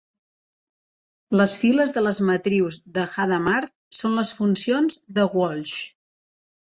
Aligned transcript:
Les 1.41 1.51
files 1.63 1.93
de 1.97 2.03
les 2.05 2.21
matrius 2.29 2.79
de 2.95 3.03
Hadamard 3.11 3.71
són 3.99 4.19
les 4.21 4.35
funcions 4.41 4.99
de 5.19 5.27
Walsh. 5.39 5.77